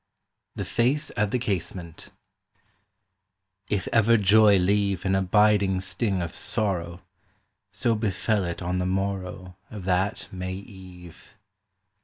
THE 0.55 0.65
FACE 0.65 1.11
AT 1.15 1.29
THE 1.29 1.37
CASEMENT 1.37 2.09
IF 3.69 3.87
ever 3.93 4.17
joy 4.17 4.57
leave 4.57 5.05
An 5.05 5.13
abiding 5.13 5.79
sting 5.79 6.23
of 6.23 6.33
sorrow, 6.33 7.01
So 7.71 7.93
befell 7.93 8.43
it 8.43 8.63
on 8.63 8.79
the 8.79 8.87
morrow 8.87 9.57
Of 9.69 9.85
that 9.85 10.27
May 10.31 10.55
eve 10.55 11.37